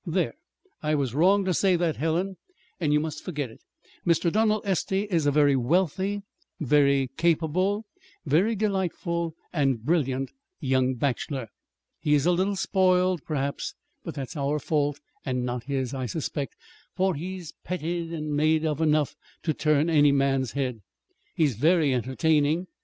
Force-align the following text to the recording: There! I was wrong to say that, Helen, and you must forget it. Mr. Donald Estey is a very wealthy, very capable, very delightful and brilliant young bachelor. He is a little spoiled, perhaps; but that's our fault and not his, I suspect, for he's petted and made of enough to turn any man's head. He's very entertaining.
There! 0.07 0.33
I 0.81 0.95
was 0.95 1.13
wrong 1.13 1.45
to 1.45 1.53
say 1.53 1.75
that, 1.75 1.97
Helen, 1.97 2.37
and 2.79 2.91
you 2.91 2.99
must 2.99 3.23
forget 3.23 3.51
it. 3.51 3.59
Mr. 4.03 4.31
Donald 4.31 4.65
Estey 4.65 5.05
is 5.11 5.27
a 5.27 5.31
very 5.31 5.55
wealthy, 5.55 6.23
very 6.59 7.11
capable, 7.17 7.85
very 8.25 8.55
delightful 8.55 9.35
and 9.53 9.83
brilliant 9.85 10.31
young 10.59 10.95
bachelor. 10.95 11.49
He 11.99 12.15
is 12.15 12.25
a 12.25 12.31
little 12.31 12.55
spoiled, 12.55 13.23
perhaps; 13.25 13.75
but 14.03 14.15
that's 14.15 14.35
our 14.35 14.57
fault 14.57 14.99
and 15.23 15.45
not 15.45 15.65
his, 15.65 15.93
I 15.93 16.07
suspect, 16.07 16.55
for 16.95 17.13
he's 17.13 17.53
petted 17.63 18.11
and 18.11 18.33
made 18.35 18.65
of 18.65 18.81
enough 18.81 19.15
to 19.43 19.53
turn 19.53 19.87
any 19.87 20.11
man's 20.11 20.53
head. 20.53 20.79
He's 21.35 21.53
very 21.53 21.93
entertaining. 21.93 22.65